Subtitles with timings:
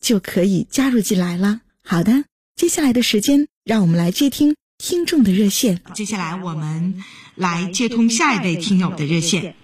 [0.00, 1.60] 就可以加入进来了。
[1.84, 2.24] 好的，
[2.56, 5.80] 接下来的时间，让我们来接听听众的热线。
[5.94, 7.02] 接下来我们
[7.34, 9.54] 来接通下一位听友的热线。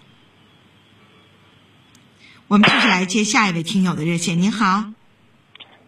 [2.49, 4.41] 我们继续来接下一位听友的热线。
[4.41, 4.85] 您好，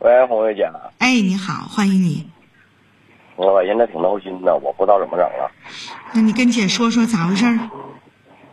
[0.01, 0.69] 喂，红瑞姐。
[0.99, 2.29] 哎，你好，欢迎你。
[3.37, 5.49] 我现在挺闹心的，我不知道怎么整了。
[6.13, 7.45] 那你跟姐说说咋回事？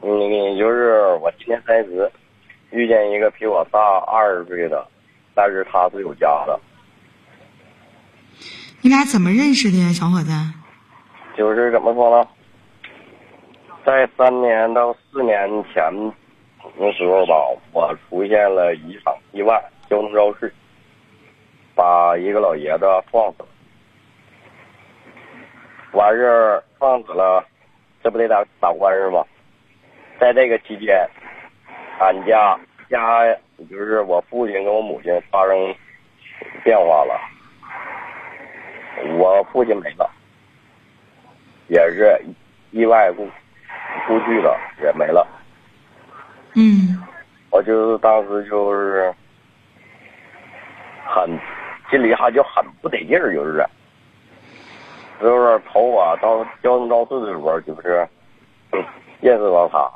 [0.03, 2.11] 嗯，就是我今年三十，
[2.69, 4.87] 遇见一个比我大二十岁的，
[5.35, 6.59] 但是他是有家的。
[8.81, 10.31] 你俩怎么认识的呀，小伙子？
[11.37, 12.27] 就是怎么说呢，
[13.85, 15.83] 在三年到四年前
[16.79, 17.35] 的时候吧，
[17.73, 20.53] 我出现了一场意外，交通肇事，
[21.75, 23.47] 把一个老爷子撞死了。
[25.91, 27.45] 完事儿撞死了，
[28.03, 29.25] 这不得打打官司吗？
[30.19, 31.05] 在这个期间，
[31.99, 32.57] 俺家
[32.89, 33.25] 家
[33.69, 35.75] 就是我父亲跟我母亲发生
[36.63, 37.19] 变化了，
[39.17, 40.09] 我父亲没了，
[41.67, 42.19] 也是
[42.71, 43.27] 意外故
[44.07, 45.27] 故去了，也没了。
[46.55, 47.01] 嗯。
[47.51, 49.13] 我就是当时就是
[51.05, 51.29] 很
[51.89, 53.65] 心里还就很不得劲儿，就是。
[55.21, 58.05] 就是头我到交通肇事的时候，就是
[59.21, 59.89] 认识到他，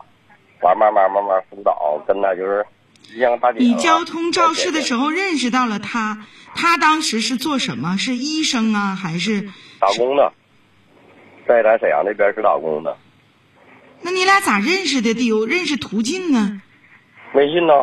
[0.61, 2.65] 完慢慢慢慢辅导，跟他就是。
[3.57, 6.25] 你交通肇事的时候认识到了他，
[6.55, 7.97] 他当时是做什么？
[7.97, 9.49] 是医生啊，还是
[9.79, 10.31] 打工的？
[11.47, 12.97] 在咱沈阳那边是打工的。
[14.01, 15.13] 那你俩咋认识的？
[15.13, 16.61] 得有认识途径啊。
[17.33, 17.73] 微信呢？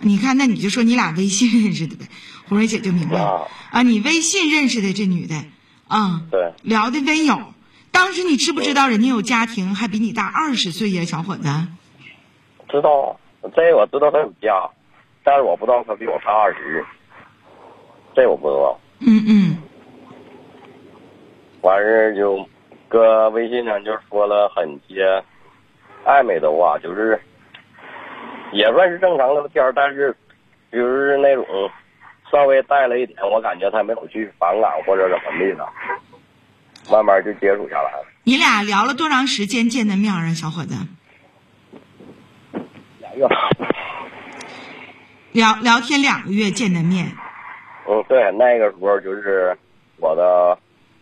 [0.00, 2.06] 你看，那你就说你俩微信认识的呗。
[2.48, 5.34] 红蕊姐就明白了啊，你微信认识的这女的。
[5.88, 7.54] 啊，对，聊的温友。
[7.90, 11.42] 当时你知不知道人家有家庭，还比你大二十岁呀，小伙子？
[12.68, 13.18] 知道，
[13.54, 14.68] 这我知道他有家，
[15.24, 16.84] 但是我不知道他比我大二十，
[18.14, 18.78] 这我不知道。
[19.00, 19.56] 嗯嗯。
[21.62, 22.46] 完事儿就
[22.88, 25.22] 搁微信上就说了很些
[26.04, 27.20] 暧昧的话，就是
[28.52, 30.16] 也算是正常聊天，但是
[30.72, 31.44] 就是那种。
[32.30, 35.66] 稍微带了一点，我感觉他没有去反感或者怎么地的，
[36.92, 38.04] 慢慢就接触下来了。
[38.24, 40.74] 你俩聊了多长时间见的面啊，小伙子？
[45.32, 47.06] 聊聊天两个月见的面。
[47.88, 49.56] 嗯，对，那个时候就是
[49.96, 50.58] 我的，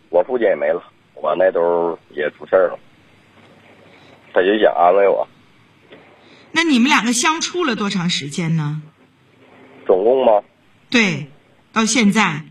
[0.09, 0.81] 我父亲也没了，
[1.15, 2.79] 我那都也出事了，
[4.33, 5.27] 他就想安慰我。
[6.51, 8.81] 那你们两个相处了多长时间呢？
[9.85, 10.41] 总共吗？
[10.89, 11.27] 对，
[11.73, 12.41] 到现在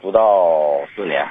[0.00, 1.22] 不到四年，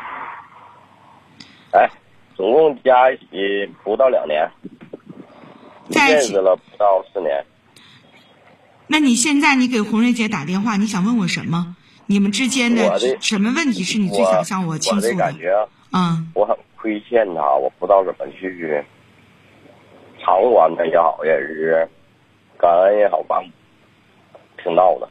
[1.73, 1.90] 哎，
[2.35, 4.50] 总共加一起不到两年，
[5.90, 7.46] 在一起了不到四年。
[8.88, 11.75] 那你现在你给红瑞姐打电话，你想问我什么？
[12.08, 15.14] 你们之间的什么问题是你最想向我倾诉的？
[15.14, 18.84] 我感觉，嗯，我很亏欠她，我不知道怎么去
[20.20, 21.88] 偿还她也好，也是
[22.59, 23.41] 感恩也好，吧，
[24.62, 25.08] 挺闹的。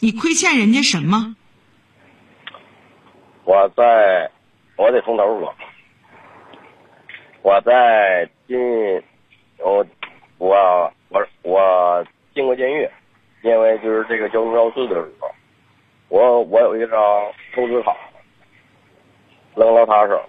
[0.00, 1.34] 你亏欠人家什么？
[3.44, 4.30] 我在，
[4.76, 5.54] 我得从头说。
[7.42, 8.56] 我在进，
[9.58, 9.86] 我
[10.44, 12.86] 我我我进过监狱，
[13.40, 15.30] 因为就是这个交通肇事的时候，
[16.08, 17.00] 我我有一张
[17.54, 17.96] 透支卡，
[19.54, 20.20] 扔到他手，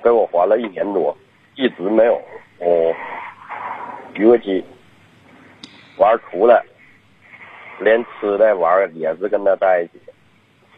[0.00, 1.12] 给我还了一年多，
[1.56, 2.14] 一直没有
[2.60, 2.94] 哦
[4.14, 4.64] 逾过期，
[5.98, 6.62] 完出来。
[7.80, 10.00] 连吃的玩也是跟他在一起，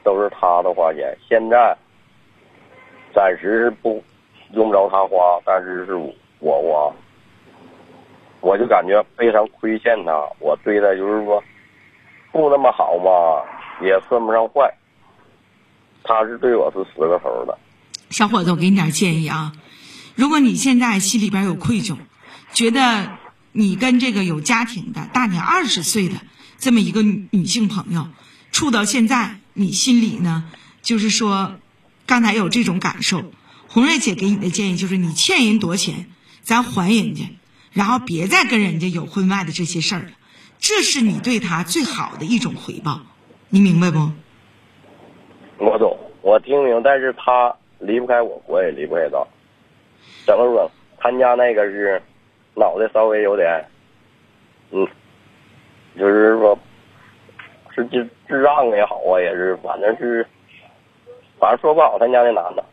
[0.02, 1.14] 都是他的花钱。
[1.28, 1.76] 现在
[3.12, 4.02] 暂时是不
[4.52, 5.94] 用不着他花，但是是
[6.38, 6.96] 我花。
[8.42, 11.42] 我就感觉非常亏欠他，我对他就是说
[12.32, 13.40] 不那么好嘛，
[13.86, 14.68] 也算不上坏，
[16.02, 17.56] 他是对我是十个头的。
[18.10, 19.52] 小伙子，我给你点建议啊，
[20.16, 21.96] 如果你现在心里边有愧疚，
[22.52, 23.12] 觉得
[23.52, 26.16] 你跟这个有家庭的大你二十岁的
[26.58, 28.08] 这么一个女女性朋友
[28.50, 30.50] 处到现在，你心里呢，
[30.82, 31.54] 就是说，
[32.06, 33.22] 刚才有这种感受，
[33.68, 36.06] 红瑞姐给你的建议就是，你欠人多钱，
[36.42, 37.24] 咱还人家，
[37.72, 40.10] 然后别再跟人家有婚外的这些事儿了，
[40.58, 43.00] 这是你对他最好的一种回报，
[43.48, 44.10] 你明白不？
[45.58, 49.24] 我懂，我听明，但是他离不开我，我也离不开他。
[50.26, 50.70] 怎么说？
[50.98, 52.00] 他家那个是
[52.54, 53.64] 脑袋稍微有点，
[54.70, 54.86] 嗯，
[55.98, 56.58] 就是说，
[57.74, 60.26] 是智智障也好啊，也是，反正是，
[61.40, 62.64] 反正说不好，他家那男的。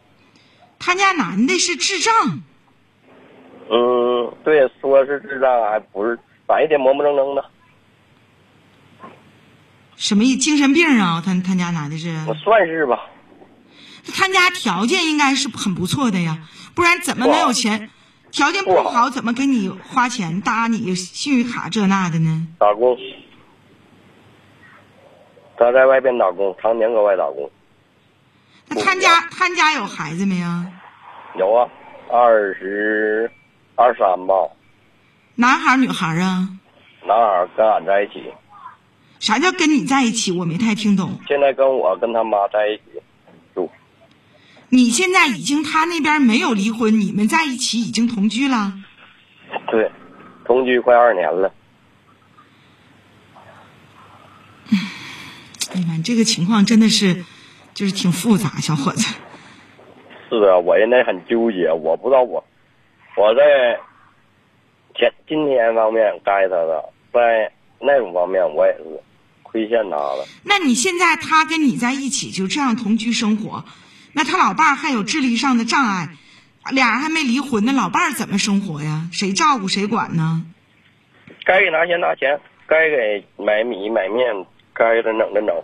[0.77, 2.13] 他家男的是智障。
[4.29, 7.45] 嗯，对，说是智障，还不是，反正一天磨磨蹭蹭的。
[9.95, 10.35] 什么意？
[10.37, 11.21] 精神病啊？
[11.25, 12.15] 他他家男的是？
[12.27, 13.07] 我算是吧。
[14.15, 16.39] 他家条件应该是很不错的呀，
[16.73, 17.89] 不然怎么能有钱？
[18.31, 22.47] 条件不好，怎么给你花钱搭你信用卡这那的呢？
[22.59, 22.97] 打工，
[25.57, 27.49] 他在外边打工，常年搁外打工。
[28.67, 30.65] 那他家他家有孩子没啊？
[31.37, 31.67] 有啊，
[32.11, 33.29] 二十
[33.79, 34.33] 二三吧。
[35.35, 36.49] 男孩女孩啊？
[37.07, 38.25] 男孩跟俺在一起。
[39.19, 40.33] 啥叫跟你在一起？
[40.33, 41.17] 我没太听懂。
[41.29, 43.01] 现在跟我跟他妈在一起
[43.55, 43.71] 住。
[44.67, 48.73] 你现在已经他那边没有离婚，你们在一起已经同居了。
[49.71, 49.89] 对，
[50.43, 51.53] 同居快二年了。
[55.71, 57.23] 哎呀妈，这个情况真的是，
[57.73, 59.15] 就是挺复杂，小伙子。
[60.29, 62.43] 是啊，我现在很纠结，我不知道我
[63.19, 63.77] 我在
[64.95, 68.83] 前今天方面该他的，在那种方面我也是
[69.43, 70.25] 亏欠他的。
[70.45, 73.65] 那你现在他跟你在一起就这样同居生活，
[74.13, 76.11] 那他老伴儿还有智力上的障碍，
[76.71, 79.09] 俩人还没离婚呢，老伴儿怎么生活呀？
[79.11, 80.45] 谁照顾谁管呢？
[81.43, 84.33] 该给拿钱拿钱，该给买米买面，
[84.73, 85.63] 该给他整的整。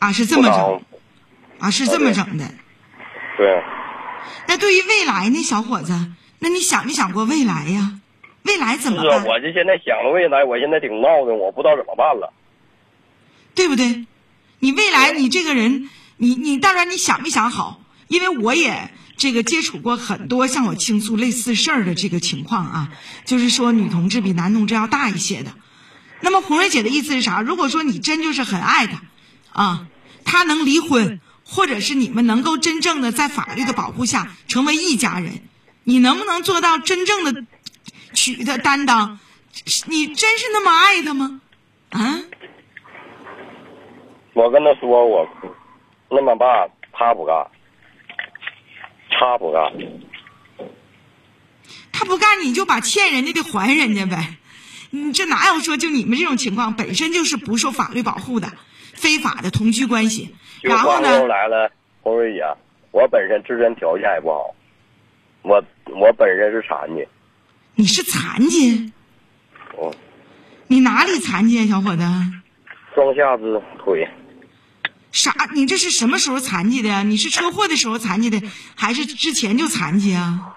[0.00, 0.82] 啊，是这么整，
[1.60, 2.44] 啊，是这么整的。
[3.38, 3.62] 对。
[4.46, 5.92] 那对于未来呢，小伙子，
[6.38, 8.00] 那你想没想过未来呀？
[8.44, 9.04] 未来怎么办？
[9.04, 12.32] 是啊，我这现在想了未来，我现在挺闹的，我不知道怎么办了。
[13.54, 14.06] 对不对？
[14.60, 17.80] 你未来你这个人，你你当然你想没想好？
[18.08, 22.92] 因为我也这个接触过很多向我倾诉类似事儿的这个情况啊，
[23.26, 25.52] 就是说女同志比男同志要大一些的。
[26.20, 27.42] 那么红瑞姐的意思是啥？
[27.42, 29.02] 如果说你真就是很爱他，
[29.52, 29.86] 啊，
[30.24, 35.40] 他能离婚，或者是你们能够真正的在法律的保护下成为一家人，
[35.82, 37.44] 你能不能做到真正的？
[38.14, 39.18] 娶她担当，
[39.86, 41.40] 你真是那么爱他吗？
[41.90, 42.20] 啊！
[44.34, 45.28] 我跟他说我
[46.10, 47.46] 那么办，他不干，
[49.10, 49.72] 他不干。
[51.92, 54.36] 他不干，你就把欠人家的还人家呗。
[54.90, 58.52] 你这哪有说就你们这种情况本身就是不受法律保护的
[58.94, 60.34] 非法的同居关系？
[60.62, 61.26] 然后呢？
[61.26, 61.70] 来了，
[62.02, 62.42] 红瑞姐，
[62.90, 64.54] 我本身自身条件也不好，
[65.42, 67.06] 我我本身是残疾。
[67.74, 68.92] 你是残疾？
[69.76, 69.94] 哦。
[70.66, 72.02] 你哪里残疾啊，小伙子？
[72.94, 74.06] 双下肢腿。
[75.12, 75.32] 啥？
[75.54, 77.02] 你这是什么时候残疾的呀？
[77.02, 78.42] 你是车祸的时候残疾的，
[78.76, 80.54] 还是之前就残疾啊？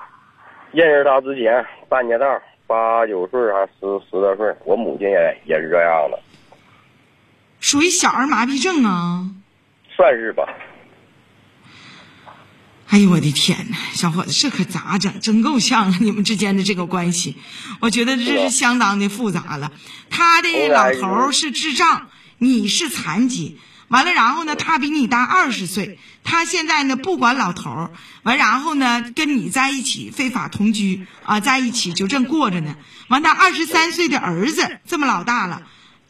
[0.71, 2.25] 认识他之前，半截道，
[2.65, 6.19] 八九岁还十十多岁，我母亲也也是这样的。
[7.59, 9.25] 属于小儿麻痹症啊？
[10.01, 10.43] 算是吧。
[12.87, 15.19] 哎呦我的天哪，小伙子，这可咋整？
[15.19, 15.97] 真够呛啊！
[16.01, 17.37] 你们之间的这个关系，
[17.81, 19.71] 我觉得这是相当的复杂了。
[20.09, 27.91] 他的老头是智障，你是残疾，完了，然后呢，他比你大二十岁，他现在呢不管老头
[28.23, 32.75] 完，然后呢跟你在一起非法同居啊，在一起就正过着呢。
[33.07, 35.61] 完，他二十三岁的儿子这么老大了，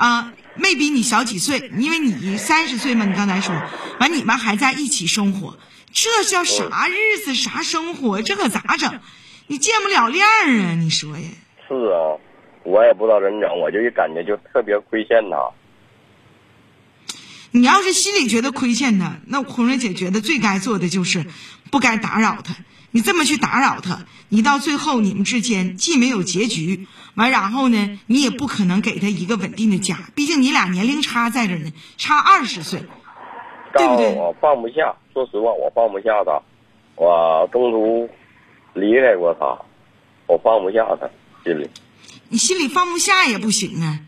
[0.02, 3.56] 啊，没比你小几岁，因为你三十岁嘛，你刚才说，
[4.00, 5.60] 完你们还在一起生活。
[5.94, 8.24] 这叫啥日子啥生活？
[8.24, 9.00] 这可咋整？
[9.46, 10.74] 你见不了面啊！
[10.74, 11.28] 你说呀？
[11.68, 12.18] 是啊，
[12.64, 15.38] 我也不知道怎整，我就一感觉就特别亏欠他。
[17.52, 21.28] 你要是心里觉得亏欠他，那红瑞姐觉得最该做的就是
[21.70, 22.56] 不该打扰他。
[22.92, 29.98] 你这么去打扰他，你到最后你们之间既没有结局，完然后呢，你也不可能给他一个稳定的家。
[30.16, 32.84] 毕竟你俩年龄差在这呢，差二十岁。
[33.74, 34.14] 对不对？
[34.16, 36.42] 我放不下，说实话，我放不下他。
[36.98, 38.10] 我中途
[38.74, 39.58] 离开过他，
[40.28, 41.10] 我放不下他
[41.46, 41.70] 心里。
[42.28, 44.02] 你心里放不下也不行啊！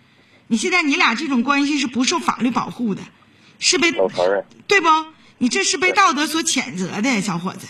[0.47, 3.03] 你现在你俩这种关系是不受法律保护的，
[3.57, 4.43] 是被都承认。
[4.67, 4.89] 对不？
[5.37, 7.65] 你这是被道德所谴责的，小伙子，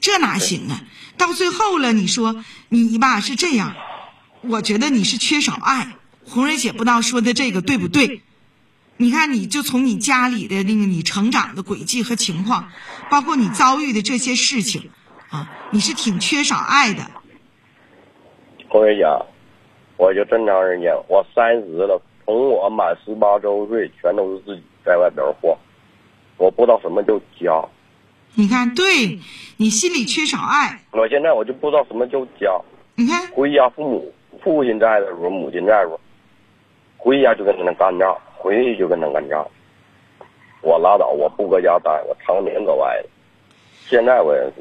[0.00, 0.80] 这哪行啊？
[1.16, 3.74] 到最后了，你说你吧是这样，
[4.42, 5.96] 我觉得你是缺少爱。
[6.24, 8.22] 红蕊姐不知道说的这个对不对？
[8.96, 12.70] 你看，你就从你家里的那个你成长的轨迹和情况，
[13.10, 14.90] 包括你遭遇的这些事情，
[15.30, 17.02] 啊，你是挺缺少爱的。
[18.68, 19.04] 红蕊姐，
[19.96, 25.56] 我就这么长时间，我三十了，从我满十八周岁，全都是自己在外边晃，
[26.36, 27.68] 我不知道什么叫家。
[28.34, 29.18] 你看，对
[29.56, 30.80] 你心里缺少爱。
[30.92, 32.50] 我现在我就不知道什么叫家。
[32.94, 36.00] 你看，回家父母父亲在的时候，母亲在的时候，
[36.96, 39.46] 回家就跟他们干仗，回去就跟他干仗。
[40.62, 43.08] 我拉倒，我不搁家待，我常年搁外头。
[43.86, 44.54] 现在我也是。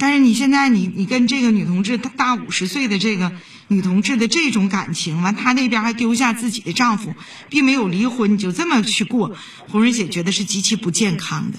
[0.00, 3.30] 但是你现在你你跟这个女同志大大五十岁的这个
[3.68, 7.12] 女同志的这种感情，完她那边还丢下自己的丈夫，
[7.50, 9.32] 并没有离婚，你就这么去过，
[9.68, 11.58] 红瑞姐觉得是极其不健康的，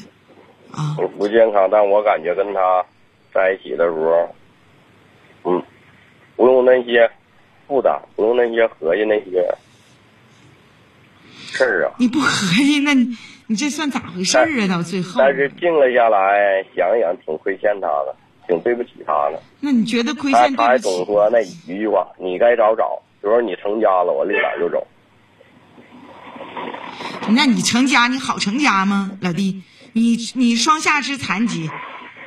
[0.75, 0.98] 啊。
[1.17, 2.83] 不健康，但我感觉跟他
[3.31, 4.36] 在一起的时候，
[5.43, 5.63] 嗯，
[6.36, 7.10] 不用那些
[7.67, 9.55] 负担，不用那些合计那些
[11.51, 11.93] 事儿啊。
[12.00, 14.67] 你不合计，那你你这算咋回事儿啊？
[14.67, 15.15] 到最后。
[15.19, 18.15] 但是静了下来，想一想，挺亏欠他的。
[18.51, 19.41] 挺对不起他的。
[19.62, 20.63] 那你觉得亏欠他？
[20.63, 24.86] 他还总说那一句话：“你该找找。”就说你成家了，我立马就走。
[27.31, 29.62] 那你成家，你好成家吗，老弟？
[29.93, 31.70] 你你双下肢残疾，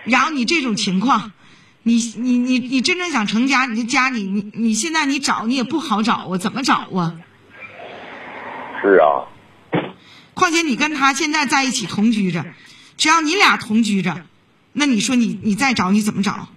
[0.04, 1.32] 然后你这种情况，
[1.82, 7.18] 你你你你真正想成家，你这家你你你现在你找你也不好找啊，怎么找啊？
[8.80, 9.28] 是啊。
[10.32, 12.46] 况且你跟他现在在一起同居着，
[12.96, 14.22] 只要你俩同居着。
[14.74, 16.48] 那你说你你再找你怎么找？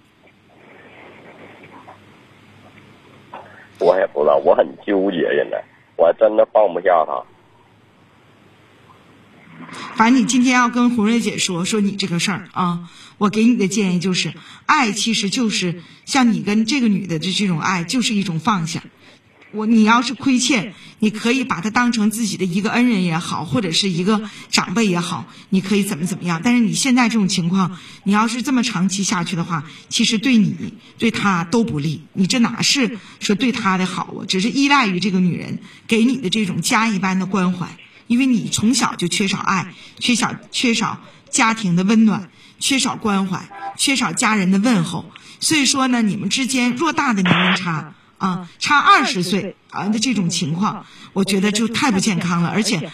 [3.80, 5.18] 我也不知道，我很纠结。
[5.36, 5.64] 现在
[5.96, 7.22] 我真的放不下他。
[9.94, 14.32] 反正你今天要跟红瑞姐说说你这个事儿啊，我给你的建议就是，
[14.66, 18.82] 爱其实就是像你跟这个女的的这种爱，就是一种放下。
[19.52, 26.40] 我你要是亏欠，你可以把他当成自己的一个恩人也好，或者是一个长辈也好，你可以怎么怎么样。
[26.44, 32.02] 但是你现在这种情况，你要是这么长期下去的话，其实对你对他都不利。
[32.12, 34.26] 你这哪是说对他的好啊？
[34.28, 41.00] 只是依赖于这个女人给你的这种家一般的关怀，因为你从小就缺少爱，缺少缺少
[41.30, 45.10] 家庭的温暖，缺少关怀，缺少家人的问候。
[45.40, 47.94] 所以说呢，你们之间偌大的年龄差。
[48.18, 52.50] 啊，差二十岁啊的这种情况，我觉得就太不健康了。
[52.50, 52.90] 而且，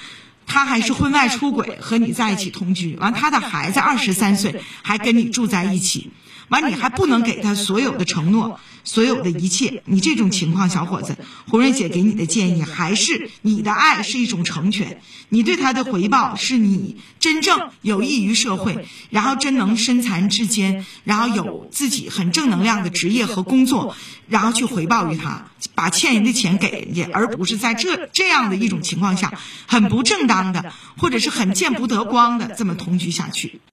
[0.47, 6.11] 他还是婚外出轨，和你在一起同居，完他的孩子二十三岁，还跟你住在一起。
[6.49, 9.83] 完，你还不能给他所有的承诺，所有的一切。
[9.87, 11.17] 你这种情况，小伙子，
[11.49, 23.97] 红瑞姐给你的建议还是你的爱是一种成全，你对他的回报是你真正有益于社会，然后真能身残志坚，然后有自己很正能量的职业和工作，
[24.29, 29.33] 然后去回报于他，把欠人的钱给人家，而不是在这这样的一种情况下，
[29.67, 33.61] 很不正当的，或者是很见不得光的这么同居下去。